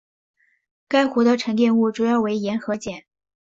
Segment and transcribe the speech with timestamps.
[0.87, 3.03] 该湖的沉积物主要为盐和碱。